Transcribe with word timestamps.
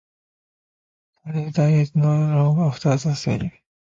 Strawbridge 1.13 1.53
died 1.53 1.91
not 1.95 2.35
long 2.35 2.59
after 2.61 2.95
the 2.97 3.13
sale. 3.13 3.51